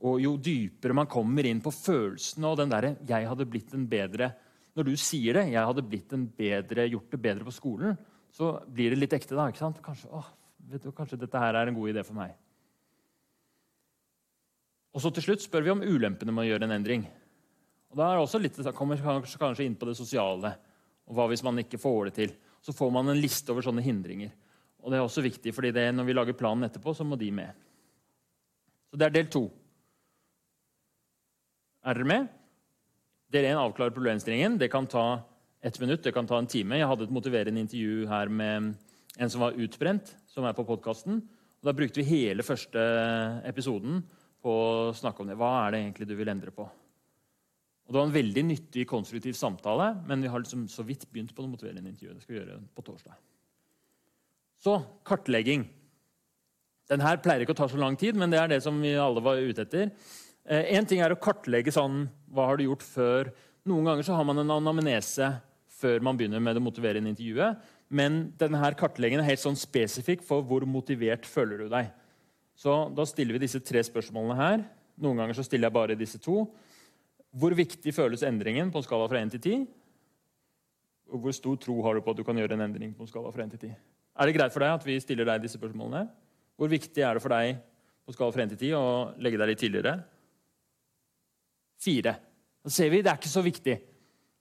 [0.00, 3.86] og jo dypere man kommer inn på følelsene og den derre 'jeg hadde blitt en
[3.86, 4.32] bedre'
[4.76, 7.98] Når du sier det, 'jeg hadde blitt en bedre, gjort det bedre på skolen',
[8.30, 9.34] så blir det litt ekte.
[9.34, 9.82] da, ikke sant?
[9.82, 10.26] Kanskje, åh,
[10.58, 12.34] du, kanskje dette her er en god idé for meg.
[14.94, 17.06] Og så til slutt spør vi om ulempene med å gjøre en endring.
[17.90, 19.02] Og da er også litt, kommer vi
[19.38, 20.56] kanskje inn på det sosiale.
[21.10, 22.34] Og hva hvis man ikke får det til?
[22.62, 24.30] Så får man en liste over sånne hindringer.
[24.80, 27.32] Og det er også viktig, fordi det, når vi lager planen etterpå, så må de
[27.34, 27.50] med.
[28.90, 29.42] Så det er del to.
[31.84, 32.30] Er dere med?
[33.30, 34.56] Del 1 avklarer problemstillingen.
[34.60, 35.22] Det kan ta
[35.62, 36.78] ett minutt, det kan ta en time.
[36.80, 38.72] Jeg hadde et motiverende intervju her med
[39.20, 41.20] en som var utbrent, som er på podkasten.
[41.60, 42.80] Da brukte vi hele første
[43.48, 44.00] episoden
[44.40, 45.36] på å snakke om det.
[45.36, 46.64] Hva er det egentlig du vil endre på?
[47.90, 51.32] Og Det var en veldig nyttig, konstruktiv samtale, men vi har liksom så vidt begynt
[51.34, 51.90] på det motiverende.
[51.90, 53.16] Det skal vi gjøre på torsdag.
[54.62, 55.64] Så kartlegging.
[56.86, 58.94] Den her pleier ikke å ta så lang tid, men det er det som vi
[58.94, 59.90] alle var ute etter.
[60.46, 63.34] Én ting er å kartlegge sånn Hva har du gjort før?
[63.66, 65.34] Noen ganger så har man en anamnese
[65.80, 67.58] før man begynner med det motiverende intervjuet.
[67.90, 71.90] Men denne kartleggingen er helt sånn spesifikk for hvor motivert føler du deg.
[72.54, 74.68] Så Da stiller vi disse tre spørsmålene her.
[74.94, 76.44] Noen ganger så stiller jeg bare disse to.
[77.30, 79.66] Hvor viktig føles endringen på en skala fra 1 til 10?
[81.10, 83.10] Og hvor stor tro har du på at du kan gjøre en endring på en
[83.10, 83.76] skala fra 1 til 10?
[84.20, 86.08] Er det greit for deg at vi stiller deg disse spørsmålene?
[86.58, 87.60] Hvor viktig er det for deg
[88.06, 88.88] på skala fra 1 til 10 å
[89.22, 89.94] legge deg litt tidligere?
[91.80, 92.16] Fire.
[92.66, 93.78] Da ser vi det er ikke så viktig.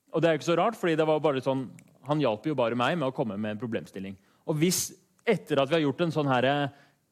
[0.10, 1.67] Og det er jo ikke så rart, fordi det var bare sånn,
[2.10, 4.17] han hjalp jo bare meg med å komme med en problemstilling.
[4.49, 4.88] Og hvis
[5.30, 6.47] etter at vi har gjort en sånn her,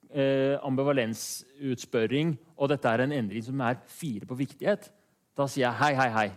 [0.10, 4.90] eh, ambivalensutspørring, og dette er en endring som er fire på viktighet,
[5.38, 6.28] da sier jeg hei, hei, hei.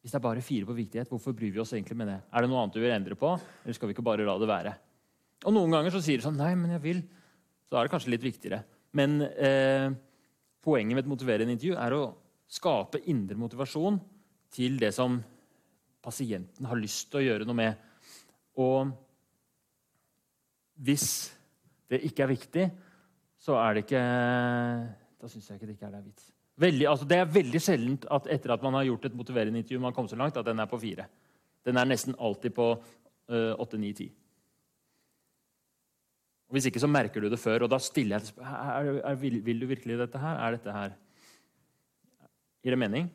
[0.00, 2.16] Hvis det er bare fire på viktighet, hvorfor bryr vi oss egentlig med det?
[2.30, 3.32] Er det noe annet du vil endre på,
[3.64, 4.72] eller skal vi ikke bare la det være?
[5.44, 7.02] Og Noen ganger så sier de sånn Nei, men jeg vil.
[7.66, 8.62] Så er det kanskje litt viktigere.
[8.96, 9.90] Men eh,
[10.64, 12.04] poenget med et motiverende intervju er å
[12.46, 13.98] skape indre motivasjon
[14.54, 15.18] til det som
[16.06, 17.82] pasienten har lyst til å gjøre noe med.
[18.62, 18.94] Og
[20.86, 21.08] hvis
[21.90, 22.68] det ikke er viktig,
[23.42, 24.06] så er det ikke
[25.16, 26.30] Da syns jeg ikke det ikke er det vits.
[26.56, 29.80] Veldig, altså det er veldig sjeldent at etter at man har gjort et motiverende intervju,
[29.82, 31.04] man kom så langt, at den er på fire.
[31.66, 34.06] Den er nesten alltid på uh, åtte, ni, ti.
[36.54, 39.60] Hvis ikke så merker du det før, og da stiller jeg er, er, vil, vil,
[39.60, 40.38] du virkelig dette her?
[40.40, 40.94] Er dette her
[42.64, 43.10] Gir det mening?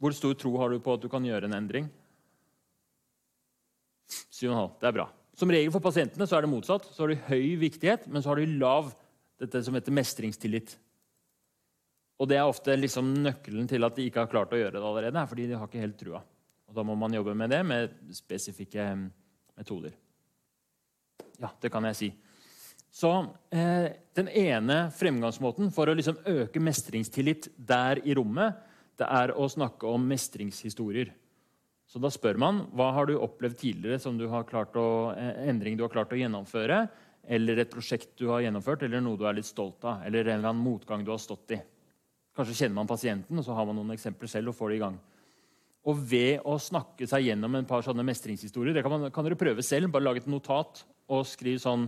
[0.00, 1.86] Hvor stor tro har du på at du kan gjøre en endring?
[4.10, 4.74] 7,5.
[4.80, 5.06] Det er bra.
[5.36, 6.84] Som regel for pasientene så er det motsatt.
[6.92, 8.90] Så har de høy viktighet, men så har de lav
[9.40, 10.76] dette som heter mestringstillit.
[12.16, 14.88] Og det er ofte liksom nøkkelen til at de ikke har klart å gjøre det
[14.88, 15.26] allerede.
[15.28, 16.22] fordi de har ikke helt trua.
[16.68, 19.10] Og Da må man jobbe med det med spesifikke
[19.56, 19.92] metoder.
[21.38, 22.14] Ja, det kan jeg si.
[22.90, 23.10] Så
[23.52, 28.56] eh, Den ene fremgangsmåten for å liksom øke mestringstillit der i rommet,
[28.96, 31.12] det er å snakke om mestringshistorier.
[31.86, 35.48] Så Da spør man hva har du opplevd tidligere som du har klart å, eh,
[35.50, 36.88] endring du har klart å gjennomføre,
[37.28, 40.38] eller et prosjekt du har gjennomført, eller noe du er litt stolt av, eller en
[40.38, 41.60] eller annen motgang du har stått i.
[42.36, 44.52] Kanskje kjenner man pasienten, og så har man noen eksempler selv.
[44.52, 44.98] og får det i gang.
[45.86, 49.38] Og ved å snakke seg gjennom en par sånne mestringshistorier Det kan, man, kan dere
[49.38, 49.90] prøve selv.
[49.94, 51.86] Bare lage et notat og skriv sånn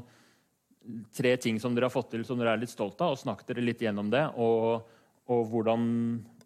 [1.12, 3.42] tre ting som dere har fått til som dere er litt stolt av, og snakk
[3.48, 4.22] dere litt gjennom det.
[4.40, 4.86] Og,
[5.28, 5.82] og hvordan,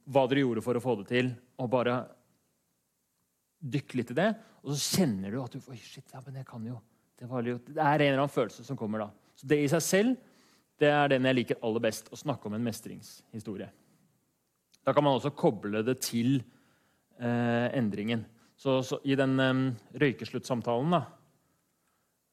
[0.08, 1.30] hva dere gjorde for å få det til.
[1.60, 2.00] Og bare
[3.62, 4.30] dykk litt i det.
[4.64, 6.80] Og så kjenner du at du Oi, shit, ja, men jeg kan jo.
[7.20, 7.60] Det, jo.
[7.68, 9.12] det er en eller annen følelse som kommer da.
[9.38, 10.28] Så det i seg selv
[10.82, 12.08] det er den jeg liker aller best.
[12.10, 13.68] Å snakke om en mestringshistorie.
[14.82, 16.40] Da kan man også koble det til
[17.20, 18.24] eh, endringen.
[18.58, 19.60] Så, så, I den eh,
[20.02, 21.02] røykesluttsamtalen da,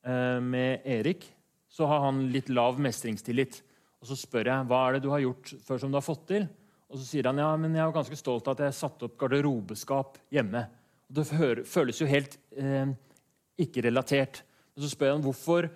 [0.05, 1.27] eh, med Erik
[1.69, 3.62] så har han litt lav mestringstillit.
[3.99, 6.25] Og Så spør jeg hva er det du har gjort før som du har fått
[6.31, 6.47] til.
[6.89, 9.17] Og Så sier han ja, men jeg er ganske stolt av at jeg satte opp
[9.19, 10.63] garderobeskap hjemme.
[11.09, 11.27] Og Det
[11.69, 12.89] føles jo helt eh,
[13.62, 14.41] ikke-relatert.
[14.79, 15.69] Så spør jeg han hvorfor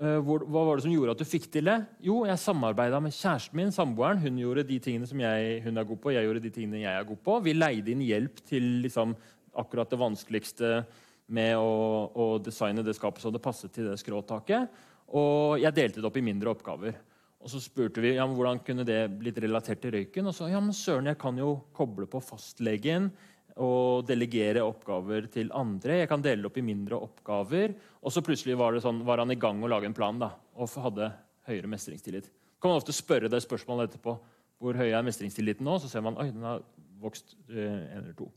[0.00, 1.76] hva var det som gjorde at du fikk til det?
[2.02, 4.18] Jo, jeg samarbeida med kjæresten min, samboeren.
[4.22, 6.96] Hun gjorde de tingene som jeg, hun er god på, jeg gjorde de tingene jeg
[6.96, 7.36] er god på.
[7.44, 9.14] Vi leide inn hjelp til liksom,
[9.60, 10.72] akkurat det vanskeligste
[11.32, 14.72] med å, å, designe det skapet så det passet til det skråtaket.
[15.12, 16.96] Og jeg delte det opp i mindre oppgaver.
[17.42, 20.28] Og så spurte vi ja, hvordan kunne det blitt relatert til røyken.
[20.30, 23.10] Og så ja, men søren, jeg kan jo koble på fastlegen
[23.60, 26.00] og delegere oppgaver til andre.
[26.00, 27.74] Jeg kan dele opp i mindre oppgaver.
[28.00, 30.72] Og så plutselig var, sånn, var han i gang å lage en plan da, og
[30.84, 31.10] hadde
[31.48, 32.30] høyere mestringstillit.
[32.60, 34.16] kan man ofte spørre det spørsmålet etterpå.
[34.62, 35.78] Hvor høy er mestringstilliten nå?
[35.82, 36.62] Så ser man oi, den har
[37.02, 38.28] vokst eh, en eller to.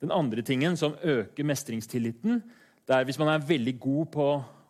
[0.00, 2.40] Den andre tingen som øker mestringstilliten,
[2.88, 4.26] det er hvis man er veldig god på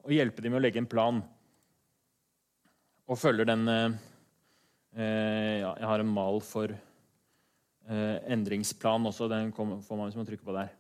[0.07, 1.23] å hjelpe dem med å legge en plan
[3.07, 3.97] og følger den eh,
[4.99, 6.75] eh ja, Jeg har en mal for
[7.87, 9.29] endringsplan også.
[9.31, 10.73] Den får man hvis man trykker på der.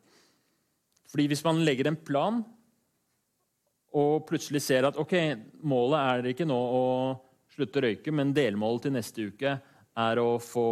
[1.06, 2.42] Fordi Hvis man legger en plan
[3.96, 5.14] og plutselig ser at ok,
[5.64, 6.84] målet er ikke nå å
[7.54, 9.54] slutte å røyke, men delmålet til neste uke
[9.96, 10.68] er å få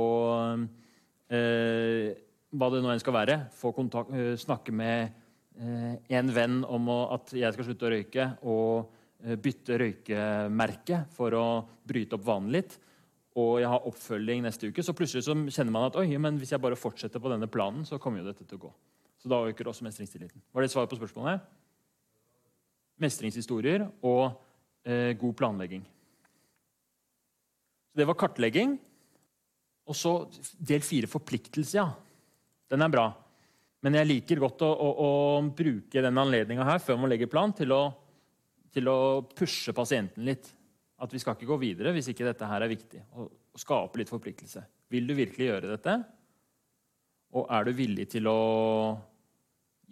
[1.33, 2.11] eh,
[2.55, 5.15] hva det nå enn skal være, få kontakt, eh, snakke med
[5.57, 8.93] eh, en venn om å, at jeg skal slutte å røyke, og
[9.25, 11.47] eh, bytte røykemerke for å
[11.87, 12.77] bryte opp vanen litt
[13.35, 16.53] og jeg har oppfølging neste uke, så plutselig så kjenner man at oi, men hvis
[16.55, 18.71] jeg bare fortsetter på denne planen, så kommer jo dette til å gå.
[19.19, 20.43] Så da øker også mestringstilliten.
[20.53, 21.43] Var det et svar på spørsmålet?
[23.03, 24.37] Mestringshistorier og
[24.87, 25.83] eh, god planlegging.
[27.91, 28.77] Så det var kartlegging.
[29.91, 30.15] Og så
[30.57, 31.89] del fire forpliktelse, ja.
[32.71, 33.09] Den er bra.
[33.85, 35.11] Men jeg liker godt å, å, å
[35.57, 37.83] bruke den anledninga her før man legger plan, til å,
[38.73, 38.99] til å
[39.37, 40.49] pushe pasienten litt
[41.05, 43.03] at vi skal ikke gå videre hvis ikke dette her er viktig.
[43.21, 44.65] Og, skape litt forpliktelse.
[44.91, 45.93] Vil du virkelig gjøre dette?
[47.39, 48.39] Og er du villig til å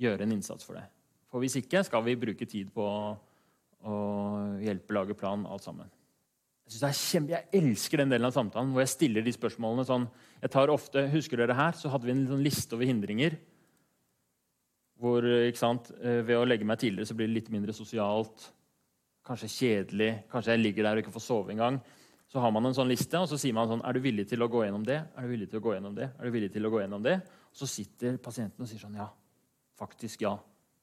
[0.03, 0.83] gjøre en innsats for det?
[1.31, 2.87] For hvis ikke skal vi bruke tid på
[3.83, 3.98] å
[4.62, 5.90] hjelpe, lage plan, alt sammen.
[6.66, 9.87] Jeg, det er kjempe, jeg elsker den delen av samtalen hvor jeg stiller de spørsmålene
[9.87, 10.05] sånn
[10.42, 11.75] jeg tar ofte, Husker dere her?
[11.79, 13.38] Så hadde vi en sånn liste over hindringer.
[15.03, 15.27] Hvor,
[15.59, 18.48] sant, Ved å legge meg tidligere så blir det litt mindre sosialt.
[19.26, 20.12] Kanskje kjedelig.
[20.32, 21.78] Kanskje jeg ligger der og ikke får sove engang.
[22.32, 24.40] Så har man en sånn liste, og så sier man sånn Er du villig til
[24.40, 25.02] å gå gjennom det?
[25.04, 26.08] Er du villig til å gå gjennom det?
[26.16, 27.18] Er du villig til å gå gjennom det?
[27.52, 29.11] Og så sitter pasienten og sier sånn Ja,
[29.78, 30.32] faktisk ja.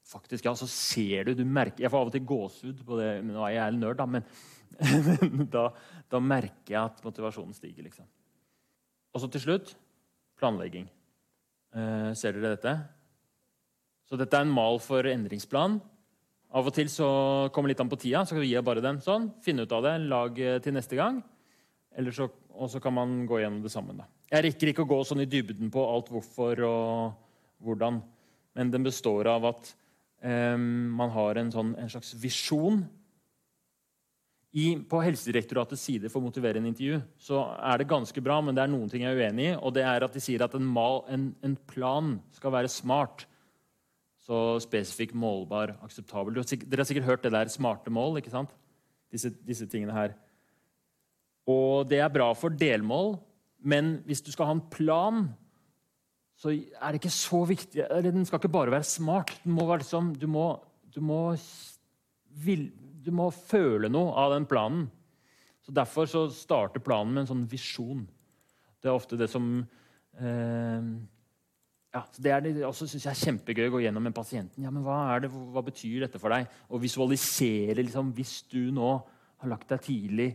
[0.06, 0.54] Faktisk ja.
[0.58, 3.10] Så ser du, du merker Jeg får av og til gåsehud på det.
[3.26, 4.24] Nå er jeg nerd, da, men
[5.56, 5.66] da,
[6.10, 7.84] da, merker jeg at motivasjonen stiger.
[7.88, 8.06] liksom.
[9.10, 9.74] Og så til slutt
[10.40, 10.86] planlegging.
[11.74, 12.76] Eh, ser dere dette?
[14.08, 15.80] Så dette er en mal for endringsplan.
[16.50, 17.08] Av og til så
[17.54, 19.28] kommer litt an på tida, så gir jeg bare den sånn.
[19.44, 21.20] Finne ut av det, lag eh, til neste gang.
[22.10, 24.00] Så, og så kan man gå gjennom det sammen.
[24.02, 24.08] Da.
[24.30, 28.00] Jeg rekker ikke å gå sånn i dybden på alt hvorfor og hvordan,
[28.58, 29.70] men den består av at
[30.26, 32.82] eh, man har en, sånn, en slags visjon.
[34.50, 38.56] I, på Helsedirektoratets side for å motivere en intervju så er det ganske bra, men
[38.56, 39.54] det er noen ting jeg er uenig i.
[39.54, 43.28] og det er at De sier at en, mal, en, en plan skal være smart.
[44.30, 46.36] Så spesifikk, målbar, akseptabel.
[46.38, 48.20] Dere har sikkert hørt det der smarte mål.
[48.20, 48.52] ikke sant?
[49.10, 50.14] Disse, disse, tingene her.
[51.50, 53.16] Og det er bra for delmål,
[53.58, 55.24] men hvis du skal ha en plan,
[56.38, 59.34] så er det ikke så viktig eller Den skal ikke bare være smart.
[59.44, 60.46] Må være liksom, du, må,
[60.94, 61.34] du, må,
[62.44, 62.70] vil,
[63.02, 64.86] du må føle noe av den planen.
[65.66, 68.06] Så Derfor så starter planen med en sånn visjon.
[68.78, 69.50] Det er ofte det som
[70.22, 70.86] eh,
[71.90, 74.62] ja, det er det også synes jeg er kjempegøy å gå gjennom med pasienten.
[74.62, 76.46] Ja, men hva, er det, hva betyr dette for deg?
[76.70, 78.92] Å visualisere liksom, Hvis du nå
[79.40, 80.30] har lagt deg tidlig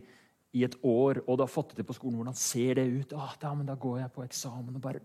[0.56, 3.16] i et år, og du har fått det til på skolen, hvordan ser det ut?
[3.16, 5.04] Ah, da, men da går jeg på eksamen og bare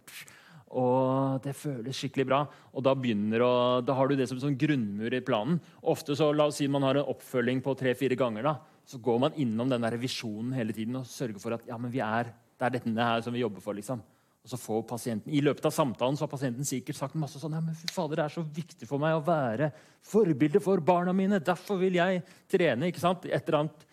[0.71, 2.37] og det føles skikkelig bra.
[2.71, 3.43] Og da, begynner
[3.83, 5.57] da har du det som en sånn grunnmur i planen.
[5.83, 8.47] Ofte så, La oss si man har en oppfølging på tre-fire ganger.
[8.47, 8.55] da,
[8.87, 11.91] Så går man innom den der visjonen hele tiden og sørger for at ja, men
[11.91, 13.75] vi er, det er dette her som vi jobber for.
[13.75, 14.01] liksom.
[14.41, 17.53] Og så får pasienten, I løpet av samtalen så har pasienten sikkert sagt masse sånn
[17.53, 19.69] ja, men fy fader, Det er så viktig for meg å være
[20.01, 21.37] forbilde for barna mine.
[21.45, 22.89] Derfor vil jeg trene.
[22.89, 23.27] ikke sant?
[23.29, 23.85] Et eller annet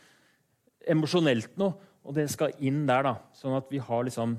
[0.89, 1.77] emosjonelt noe.
[2.09, 4.39] Og det skal inn der, da, sånn at vi har liksom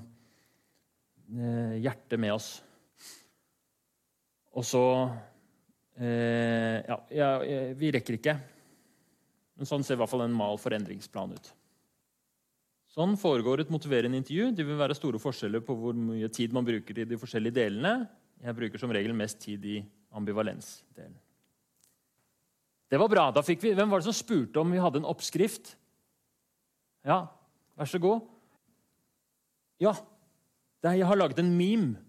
[1.38, 2.48] eh, hjertet med oss.
[4.58, 4.84] Og så
[6.02, 7.30] eh, ja, ja,
[7.78, 8.36] vi rekker ikke.
[9.60, 11.54] Men sånn ser i hvert fall en mal forendringsplan ut.
[13.00, 14.50] Sånn foregår et motiverende intervju.
[14.52, 17.94] Det vil være store forskjeller på hvor mye tid man bruker i de forskjellige delene.
[18.44, 19.78] Jeg bruker som regel mest tid i
[20.20, 21.16] ambivalensdelen.
[22.92, 23.24] Det var bra.
[23.32, 25.78] Da fikk vi, Hvem var det som spurte om vi hadde en oppskrift?
[27.08, 27.22] Ja,
[27.80, 28.28] vær så god.
[29.80, 29.96] Ja.
[30.84, 32.04] Jeg har laget en meme.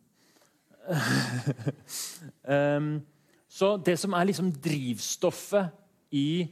[2.50, 2.96] um,
[3.60, 5.70] så det som er liksom drivstoffet
[6.10, 6.50] i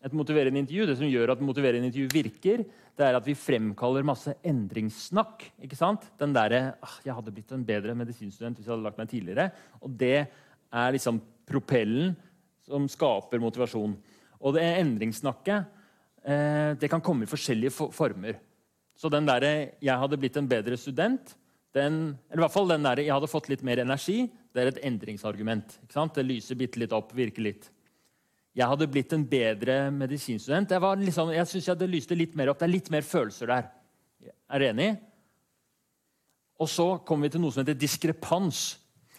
[0.00, 2.62] et motiverende intervju, det som gjør at motiverende intervju virker,
[2.96, 5.44] det er at vi fremkaller masse endringssnakk.
[5.60, 6.06] ikke sant?
[6.18, 9.90] Den derre 'Jeg hadde blitt en bedre medisinstudent hvis jeg hadde lagt meg tidligere.' Og
[9.98, 10.28] det
[10.72, 12.16] er liksom propellen
[12.64, 13.96] som skaper motivasjon.
[14.40, 15.66] Og det endringssnakket
[16.24, 18.40] eh, det kan komme i forskjellige former.
[18.96, 21.36] Så den derre 'jeg hadde blitt en bedre student',
[21.72, 24.68] den, eller i hvert fall den der, 'jeg hadde fått litt mer energi', det er
[24.68, 25.78] et endringsargument.
[25.82, 26.14] ikke sant?
[26.14, 27.70] Det lyser bitte litt opp, virker litt
[28.56, 30.72] jeg hadde blitt en bedre medisinstudent.
[30.74, 32.58] Jeg, liksom, jeg syns det litt mer opp.
[32.58, 33.70] Det er litt mer følelser der.
[34.50, 34.90] Er du enig?
[36.60, 38.64] Og så kommer vi til noe som heter diskrepans.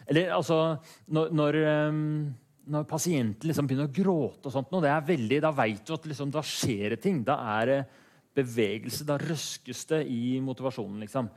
[0.06, 2.04] Eller altså Når, når, ehm,
[2.67, 6.06] når pasienten liksom begynner å gråte, og sånt, det er veldig, da vet du at
[6.12, 7.24] liksom, da skjer det ting.
[7.26, 7.80] Da er det
[8.36, 9.08] bevegelse.
[9.08, 11.00] Da røskes det i motivasjonen.
[11.08, 11.32] liksom.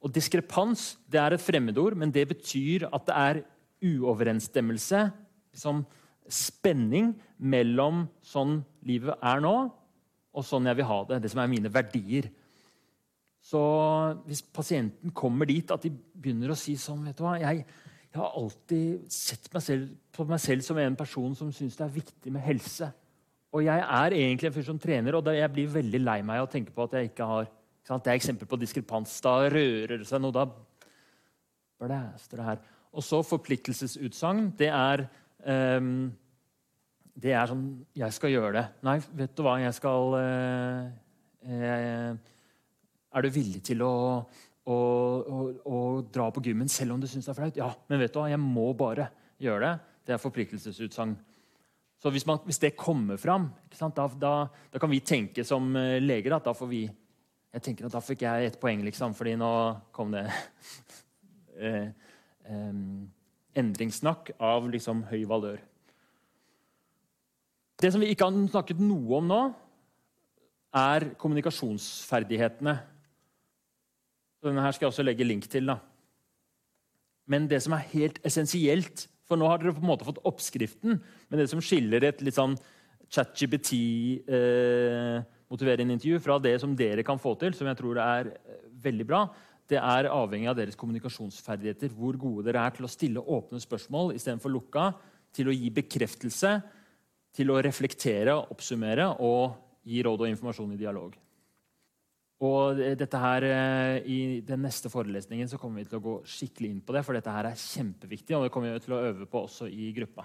[0.00, 3.44] Og diskrepans det er et fremmedord, men det betyr at det er
[3.84, 5.10] uoverensstemmelse.
[5.52, 5.84] liksom
[6.32, 9.54] spenning mellom sånn livet er nå,
[10.38, 11.22] og sånn jeg vil ha det.
[11.24, 12.28] Det som er mine verdier.
[13.48, 13.60] Så
[14.26, 17.64] hvis pasienten kommer dit at de begynner å si sånn vet du hva, jeg,
[18.12, 21.86] jeg har alltid sett meg selv, på meg selv som en person som syns det
[21.86, 22.90] er viktig med helse.
[23.54, 26.48] Og jeg er egentlig en fyr som trener, og jeg blir veldig lei meg av
[26.48, 27.54] å tenke på at jeg ikke har
[27.88, 29.14] Det er eksempel på diskrepans.
[29.24, 30.34] Da rører det seg noe.
[30.34, 30.44] Da
[31.80, 32.58] blæster det her.
[32.92, 34.50] Og så forpliktelsesutsagn.
[34.58, 35.06] Det er
[37.18, 37.64] det er sånn
[37.98, 38.64] Jeg skal gjøre det.
[38.86, 40.82] Nei, vet du hva, jeg skal eh,
[41.46, 42.12] eh,
[43.14, 43.94] Er du villig til å,
[44.68, 45.78] å, å, å
[46.14, 47.58] dra på gymmen selv om du syns det er flaut?
[47.58, 49.08] Ja, men vet du hva, jeg må bare
[49.42, 49.74] gjøre det.
[50.06, 51.16] Det er forpliktelsesutsagn.
[51.98, 54.32] Så hvis, man, hvis, det kommer fram, da, da,
[54.70, 56.86] da, kan vi tenke som eh, leger at da får vi
[57.48, 59.50] Jeg tenker at Da fikk jeg ett poeng, liksom, fordi nå
[59.92, 60.26] kom det
[61.64, 61.88] eh,
[62.46, 62.82] eh,
[63.58, 65.58] endringssnakk av liksom høy valør.
[67.78, 69.42] Det som vi ikke har snakket noe om nå,
[70.78, 72.74] er kommunikasjonsferdighetene.
[74.44, 75.64] Denne her skal jeg også legge link til.
[75.70, 75.76] da.
[77.28, 78.96] Men det som er helt essensielt
[79.28, 80.92] For nå har dere på en måte fått oppskriften,
[81.28, 82.56] men det som skiller et litt sånn
[83.12, 88.64] ChatGPT-motiverende eh, intervju fra det som dere kan få til, som jeg tror er eh,
[88.80, 89.28] veldig bra,
[89.68, 91.92] det er avhengig av deres kommunikasjonsferdigheter.
[91.92, 94.90] Hvor gode dere er til å stille åpne spørsmål istedenfor lukka.
[95.36, 96.52] Til å gi bekreftelse,
[97.36, 99.58] til å reflektere, oppsummere og
[99.88, 101.18] gi råd og informasjon i dialog.
[102.48, 106.70] Og dette her, eh, I den neste forelesningen så kommer vi til å gå skikkelig
[106.70, 109.26] inn på det, for dette her er kjempeviktig, og det kommer vi til å øve
[109.26, 110.24] på også i gruppa.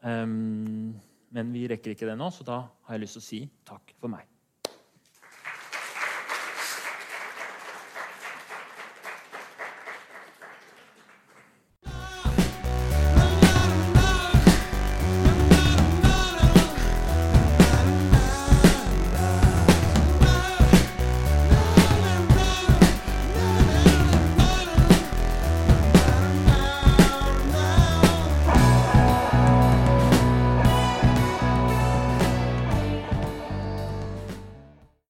[0.00, 0.94] Um,
[1.34, 3.94] men vi rekker ikke det nå, så da har jeg lyst til å si takk
[3.98, 4.37] for meg.